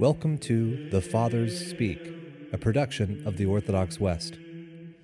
Welcome 0.00 0.38
to 0.38 0.88
The 0.88 1.02
Fathers 1.02 1.68
Speak, 1.68 2.00
a 2.54 2.56
production 2.56 3.22
of 3.26 3.36
the 3.36 3.44
Orthodox 3.44 4.00
West. 4.00 4.38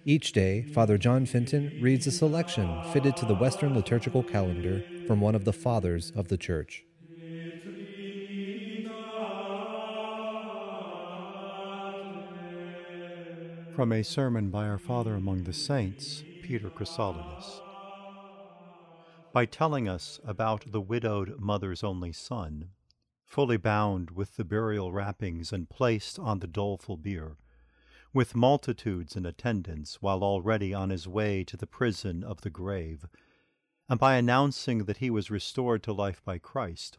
Each 0.07 0.33
day, 0.33 0.63
Father 0.73 0.97
John 0.97 1.27
Fenton 1.27 1.79
reads 1.83 2.07
a 2.07 2.11
selection 2.11 2.83
fitted 2.95 3.15
to 3.19 3.27
the 3.27 3.35
Western 3.35 3.75
liturgical 3.75 4.23
calendar 4.23 4.83
from 5.07 5.21
one 5.21 5.35
of 5.35 5.45
the 5.45 5.53
Fathers 5.53 6.13
of 6.17 6.29
the 6.29 6.39
Church. 6.39 6.83
From 13.75 13.93
a 13.93 14.03
sermon 14.03 14.49
by 14.49 14.67
our 14.67 14.79
Father 14.79 15.15
among 15.15 15.45
the 15.45 15.53
Saints, 15.53 16.25
Peter 16.43 16.71
Chrysologus. 16.71 17.61
By 19.35 19.45
telling 19.45 19.91
us 19.91 20.21
about 20.25 20.73
the 20.73 20.81
widowed 20.81 21.39
mother's 21.39 21.85
only 21.85 22.13
son, 22.15 22.71
fully 23.27 23.57
bound 23.57 24.13
with 24.13 24.37
the 24.37 24.45
burial 24.45 24.93
wrappings 24.93 25.53
and 25.53 25.69
placed 25.69 26.19
on 26.19 26.39
the 26.39 26.47
doleful 26.47 26.97
bier, 26.97 27.37
with 28.15 28.37
multitudes 28.37 29.17
in 29.17 29.27
attendance 29.27 30.01
while 30.01 30.23
already 30.23 30.73
on 30.73 30.91
his 30.91 31.07
way 31.07 31.45
to 31.45 31.57
the 31.57 31.67
prison 31.67 32.23
of 32.25 32.41
the 32.41 32.51
grave, 32.51 33.05
and 33.89 34.01
by 34.01 34.15
announcing 34.17 34.85
that 34.85 34.99
he 34.99 35.11
was 35.11 35.31
restored 35.31 35.83
to 35.83 35.93
life 35.93 36.25
by 36.25 36.39
Christ, 36.39 36.99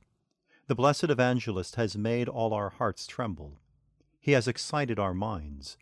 the 0.68 0.76
blessed 0.76 1.06
evangelist 1.06 1.76
has 1.76 1.98
made 1.98 2.28
all 2.28 2.54
our 2.54 2.70
hearts 2.70 3.08
tremble. 3.08 3.60
He 4.20 4.34
has 4.34 4.48
excited 4.48 5.00
our 5.00 5.14
minds, 5.14 5.78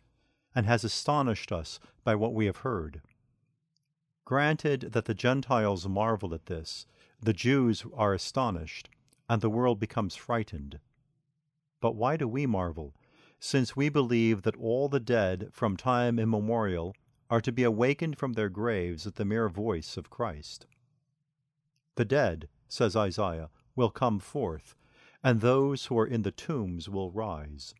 and 0.54 0.64
has 0.64 0.84
astonished 0.84 1.50
us 1.50 1.80
by 2.04 2.14
what 2.14 2.32
we 2.32 2.46
have 2.46 2.58
heard. 2.58 3.02
Granted 4.24 4.92
that 4.92 5.04
the 5.04 5.14
Gentiles 5.14 5.86
marvel 5.88 6.32
at 6.32 6.46
this, 6.46 6.86
the 7.20 7.32
Jews 7.32 7.84
are 7.94 8.14
astonished, 8.14 8.88
and 9.28 9.40
the 9.40 9.50
world 9.50 9.80
becomes 9.80 10.14
frightened. 10.14 10.78
But 11.80 11.96
why 11.96 12.16
do 12.16 12.26
we 12.26 12.46
marvel, 12.46 12.94
since 13.38 13.76
we 13.76 13.88
believe 13.88 14.42
that 14.42 14.56
all 14.56 14.88
the 14.88 15.00
dead 15.00 15.48
from 15.52 15.76
time 15.76 16.18
immemorial 16.18 16.94
are 17.28 17.40
to 17.40 17.52
be 17.52 17.64
awakened 17.64 18.18
from 18.18 18.32
their 18.34 18.48
graves 18.48 19.06
at 19.06 19.16
the 19.16 19.24
mere 19.24 19.48
voice 19.48 19.96
of 19.96 20.10
Christ? 20.10 20.66
The 21.96 22.04
dead, 22.04 22.48
says 22.68 22.94
Isaiah, 22.96 23.50
will 23.74 23.90
come 23.90 24.18
forth, 24.18 24.74
and 25.22 25.40
those 25.40 25.86
who 25.86 25.98
are 25.98 26.06
in 26.06 26.22
the 26.22 26.30
tombs 26.30 26.88
will 26.88 27.10
rise. 27.10 27.74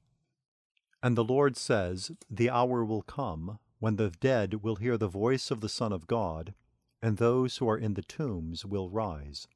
And 1.03 1.16
the 1.16 1.25
Lord 1.25 1.56
says, 1.56 2.10
The 2.28 2.50
hour 2.50 2.84
will 2.84 3.03
come 3.03 3.58
when 3.78 3.97
the 3.97 4.10
dead 4.10 4.62
will 4.62 4.77
hear 4.77 4.97
the 4.97 5.08
voice 5.08 5.50
of 5.50 5.60
the 5.60 5.69
Son 5.69 5.92
of 5.92 6.06
God, 6.06 6.55
and 7.03 7.16
those 7.19 7.58
who 7.58 7.69
are 7.69 7.78
in 7.78 7.94
the 7.94 8.03
tombs 8.03 8.64
will 8.64 8.91
rise. 8.91 9.47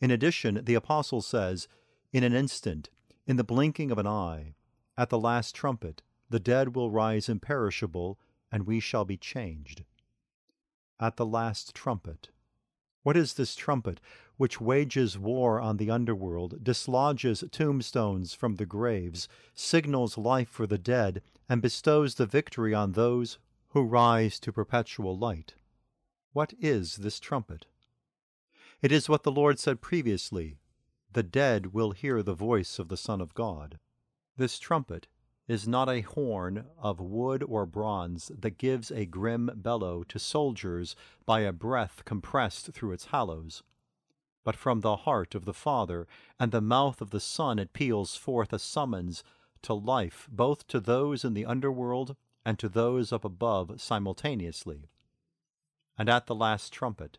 In 0.00 0.10
addition, 0.10 0.64
the 0.64 0.74
Apostle 0.74 1.22
says, 1.22 1.68
In 2.12 2.24
an 2.24 2.34
instant, 2.34 2.90
in 3.26 3.36
the 3.36 3.44
blinking 3.44 3.90
of 3.90 3.98
an 3.98 4.06
eye, 4.06 4.54
at 4.96 5.10
the 5.10 5.18
last 5.18 5.54
trumpet, 5.54 6.02
the 6.28 6.40
dead 6.40 6.74
will 6.74 6.90
rise 6.90 7.28
imperishable, 7.28 8.18
and 8.50 8.66
we 8.66 8.80
shall 8.80 9.04
be 9.04 9.16
changed. 9.16 9.84
At 11.00 11.16
the 11.16 11.26
last 11.26 11.74
trumpet. 11.74 12.28
What 13.02 13.16
is 13.16 13.34
this 13.34 13.54
trumpet 13.54 14.00
which 14.36 14.60
wages 14.60 15.18
war 15.18 15.60
on 15.60 15.76
the 15.76 15.90
underworld, 15.90 16.64
dislodges 16.64 17.44
tombstones 17.52 18.34
from 18.34 18.56
the 18.56 18.66
graves, 18.66 19.28
signals 19.54 20.16
life 20.16 20.48
for 20.48 20.66
the 20.66 20.78
dead, 20.78 21.22
and 21.48 21.62
bestows 21.62 22.14
the 22.14 22.26
victory 22.26 22.72
on 22.74 22.92
those 22.92 23.38
who 23.68 23.82
rise 23.82 24.40
to 24.40 24.52
perpetual 24.52 25.16
light? 25.16 25.54
What 26.32 26.54
is 26.58 26.96
this 26.96 27.20
trumpet? 27.20 27.66
It 28.84 28.92
is 28.92 29.08
what 29.08 29.22
the 29.22 29.32
Lord 29.32 29.58
said 29.58 29.80
previously 29.80 30.58
the 31.10 31.22
dead 31.22 31.72
will 31.72 31.92
hear 31.92 32.22
the 32.22 32.34
voice 32.34 32.78
of 32.78 32.88
the 32.88 32.98
Son 32.98 33.22
of 33.22 33.32
God. 33.32 33.78
This 34.36 34.58
trumpet 34.58 35.08
is 35.48 35.66
not 35.66 35.88
a 35.88 36.02
horn 36.02 36.66
of 36.76 37.00
wood 37.00 37.42
or 37.42 37.64
bronze 37.64 38.30
that 38.38 38.58
gives 38.58 38.90
a 38.90 39.06
grim 39.06 39.50
bellow 39.54 40.04
to 40.04 40.18
soldiers 40.18 40.94
by 41.24 41.40
a 41.40 41.50
breath 41.50 42.02
compressed 42.04 42.72
through 42.74 42.92
its 42.92 43.06
hollows, 43.06 43.62
but 44.44 44.54
from 44.54 44.82
the 44.82 44.96
heart 44.96 45.34
of 45.34 45.46
the 45.46 45.54
Father 45.54 46.06
and 46.38 46.52
the 46.52 46.60
mouth 46.60 47.00
of 47.00 47.08
the 47.08 47.20
Son 47.20 47.58
it 47.58 47.72
peals 47.72 48.16
forth 48.16 48.52
a 48.52 48.58
summons 48.58 49.24
to 49.62 49.72
life 49.72 50.28
both 50.30 50.66
to 50.66 50.78
those 50.78 51.24
in 51.24 51.32
the 51.32 51.46
underworld 51.46 52.16
and 52.44 52.58
to 52.58 52.68
those 52.68 53.14
up 53.14 53.24
above 53.24 53.80
simultaneously. 53.80 54.90
And 55.96 56.10
at 56.10 56.26
the 56.26 56.34
last 56.34 56.70
trumpet, 56.70 57.16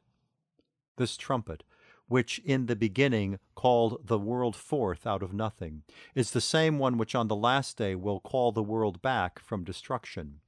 this 0.97 1.17
trumpet, 1.17 1.63
which 2.07 2.39
in 2.45 2.67
the 2.67 2.75
beginning 2.75 3.39
called 3.55 4.05
the 4.05 4.19
world 4.19 4.55
forth 4.55 5.07
out 5.07 5.23
of 5.23 5.33
nothing, 5.33 5.83
is 6.13 6.31
the 6.31 6.41
same 6.41 6.77
one 6.77 6.97
which 6.97 7.15
on 7.15 7.27
the 7.27 7.35
last 7.35 7.77
day 7.77 7.95
will 7.95 8.19
call 8.19 8.51
the 8.51 8.63
world 8.63 9.01
back 9.01 9.39
from 9.39 9.63
destruction. 9.63 10.39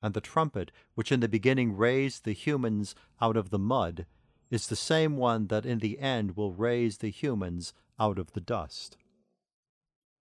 And 0.00 0.14
the 0.14 0.20
trumpet, 0.20 0.70
which 0.94 1.10
in 1.10 1.20
the 1.20 1.28
beginning 1.28 1.76
raised 1.76 2.24
the 2.24 2.32
humans 2.32 2.94
out 3.20 3.36
of 3.36 3.50
the 3.50 3.58
mud, 3.58 4.06
is 4.50 4.68
the 4.68 4.76
same 4.76 5.16
one 5.16 5.48
that 5.48 5.66
in 5.66 5.80
the 5.80 5.98
end 5.98 6.36
will 6.36 6.52
raise 6.52 6.98
the 6.98 7.10
humans 7.10 7.72
out 7.98 8.18
of 8.18 8.32
the 8.32 8.40
dust. 8.40 8.96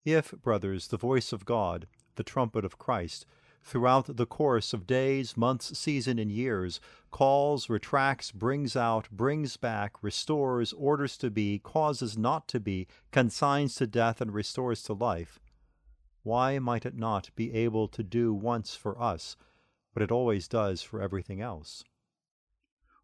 If, 0.04 0.32
brothers, 0.32 0.88
the 0.88 0.96
voice 0.96 1.32
of 1.32 1.44
God, 1.44 1.86
the 2.16 2.24
trumpet 2.24 2.64
of 2.64 2.78
Christ, 2.78 3.24
throughout 3.62 4.16
the 4.16 4.26
course 4.26 4.72
of 4.72 4.86
days, 4.86 5.36
months, 5.36 5.78
season, 5.78 6.18
and 6.18 6.30
years, 6.30 6.80
calls, 7.10 7.68
retracts, 7.68 8.32
brings 8.32 8.76
out, 8.76 9.08
brings 9.10 9.56
back, 9.56 10.02
restores, 10.02 10.72
orders 10.72 11.16
to 11.18 11.30
be, 11.30 11.58
causes 11.58 12.18
not 12.18 12.48
to 12.48 12.60
be, 12.60 12.86
consigns 13.10 13.74
to 13.76 13.86
death, 13.86 14.20
and 14.20 14.34
restores 14.34 14.82
to 14.82 14.92
life, 14.92 15.38
why 16.22 16.58
might 16.58 16.86
it 16.86 16.94
not 16.94 17.30
be 17.34 17.52
able 17.52 17.88
to 17.88 18.02
do 18.02 18.32
once 18.32 18.76
for 18.76 19.00
us 19.00 19.36
what 19.92 20.02
it 20.02 20.12
always 20.12 20.46
does 20.46 20.82
for 20.82 21.00
everything 21.00 21.40
else? 21.40 21.84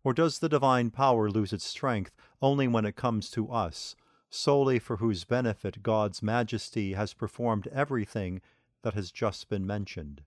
Or 0.04 0.14
does 0.14 0.38
the 0.38 0.48
divine 0.48 0.90
power 0.90 1.28
lose 1.28 1.52
its 1.52 1.64
strength 1.64 2.14
only 2.40 2.68
when 2.68 2.84
it 2.84 2.96
comes 2.96 3.30
to 3.30 3.50
us, 3.50 3.96
solely 4.30 4.78
for 4.78 4.98
whose 4.98 5.24
benefit 5.24 5.82
God's 5.82 6.22
majesty 6.22 6.92
has 6.92 7.12
performed 7.12 7.66
everything 7.68 8.40
that 8.82 8.94
has 8.94 9.10
just 9.10 9.48
been 9.48 9.66
mentioned? 9.66 10.22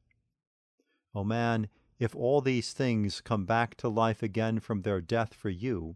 O 1.13 1.23
man, 1.23 1.67
if 1.99 2.15
all 2.15 2.41
these 2.41 2.73
things 2.73 3.21
come 3.21 3.45
back 3.45 3.75
to 3.75 3.89
life 3.89 4.23
again 4.23 4.59
from 4.59 4.81
their 4.81 5.01
death 5.01 5.33
for 5.33 5.49
you, 5.49 5.95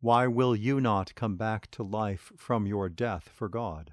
why 0.00 0.26
will 0.26 0.54
you 0.54 0.80
not 0.80 1.14
come 1.14 1.36
back 1.36 1.70
to 1.72 1.82
life 1.82 2.32
from 2.36 2.66
your 2.66 2.88
death 2.88 3.28
for 3.28 3.48
God? 3.48 3.92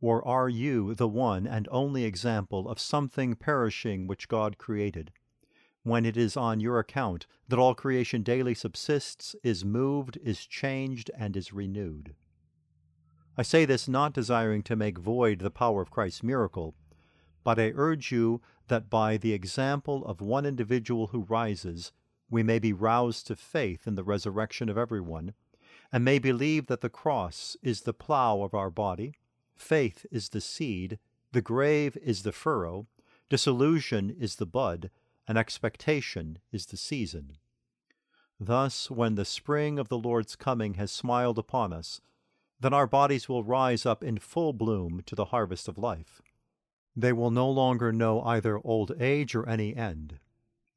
Or 0.00 0.26
are 0.26 0.48
you 0.48 0.94
the 0.94 1.08
one 1.08 1.46
and 1.46 1.68
only 1.70 2.04
example 2.04 2.68
of 2.68 2.80
something 2.80 3.36
perishing 3.36 4.06
which 4.06 4.28
God 4.28 4.58
created, 4.58 5.12
when 5.84 6.04
it 6.04 6.16
is 6.16 6.36
on 6.36 6.60
your 6.60 6.78
account 6.78 7.26
that 7.48 7.58
all 7.58 7.74
creation 7.74 8.22
daily 8.22 8.54
subsists, 8.54 9.36
is 9.42 9.64
moved, 9.64 10.18
is 10.22 10.46
changed, 10.46 11.10
and 11.16 11.36
is 11.36 11.52
renewed? 11.52 12.14
I 13.36 13.42
say 13.42 13.64
this 13.64 13.88
not 13.88 14.12
desiring 14.12 14.62
to 14.64 14.76
make 14.76 14.98
void 14.98 15.38
the 15.38 15.50
power 15.50 15.80
of 15.80 15.90
Christ's 15.90 16.22
miracle, 16.22 16.74
but 17.44 17.58
I 17.58 17.72
urge 17.74 18.12
you 18.12 18.40
that 18.68 18.88
by 18.88 19.16
the 19.16 19.32
example 19.32 20.04
of 20.06 20.20
one 20.20 20.46
individual 20.46 21.08
who 21.08 21.22
rises, 21.22 21.92
we 22.30 22.42
may 22.42 22.58
be 22.58 22.72
roused 22.72 23.26
to 23.26 23.36
faith 23.36 23.86
in 23.86 23.94
the 23.94 24.04
resurrection 24.04 24.68
of 24.68 24.78
everyone, 24.78 25.34
and 25.92 26.04
may 26.04 26.18
believe 26.18 26.66
that 26.66 26.80
the 26.80 26.88
cross 26.88 27.56
is 27.62 27.82
the 27.82 27.92
plough 27.92 28.42
of 28.42 28.54
our 28.54 28.70
body, 28.70 29.14
faith 29.54 30.06
is 30.10 30.30
the 30.30 30.40
seed, 30.40 30.98
the 31.32 31.42
grave 31.42 31.96
is 32.02 32.22
the 32.22 32.32
furrow, 32.32 32.86
disillusion 33.28 34.14
is 34.18 34.36
the 34.36 34.46
bud, 34.46 34.90
and 35.28 35.38
expectation 35.38 36.38
is 36.50 36.66
the 36.66 36.76
season. 36.76 37.36
Thus, 38.40 38.90
when 38.90 39.14
the 39.14 39.24
spring 39.24 39.78
of 39.78 39.88
the 39.88 39.98
Lord's 39.98 40.34
coming 40.34 40.74
has 40.74 40.90
smiled 40.90 41.38
upon 41.38 41.72
us, 41.72 42.00
then 42.60 42.72
our 42.72 42.86
bodies 42.86 43.28
will 43.28 43.44
rise 43.44 43.84
up 43.86 44.02
in 44.02 44.18
full 44.18 44.52
bloom 44.52 45.02
to 45.06 45.14
the 45.14 45.26
harvest 45.26 45.68
of 45.68 45.78
life. 45.78 46.22
They 46.94 47.12
will 47.12 47.30
no 47.30 47.50
longer 47.50 47.92
know 47.92 48.22
either 48.22 48.60
old 48.62 48.92
age 49.00 49.34
or 49.34 49.48
any 49.48 49.74
end. 49.74 50.18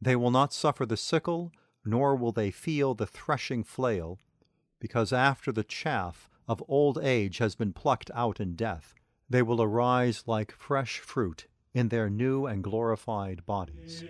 They 0.02 0.16
will 0.16 0.32
not 0.32 0.54
suffer 0.54 0.86
the 0.86 0.98
sickle, 0.98 1.52
nor 1.84 2.16
will 2.16 2.32
they 2.32 2.52
feel 2.52 2.94
the 2.94 3.06
threshing 3.08 3.64
flail, 3.64 4.20
because 4.80 5.12
after 5.12 5.52
the 5.52 5.64
chaff 5.64 6.30
of 6.48 6.64
old 6.68 7.00
age 7.02 7.40
has 7.40 7.56
been 7.56 7.74
plucked 7.74 8.12
out 8.14 8.40
in 8.40 8.56
death, 8.56 8.94
they 9.30 9.42
will 9.42 9.62
arise 9.62 10.24
like 10.26 10.52
fresh 10.52 11.00
fruit 11.00 11.48
in 11.74 11.90
their 11.90 12.10
new 12.10 12.46
and 12.46 12.64
glorified 12.64 13.46
bodies. 13.46 14.04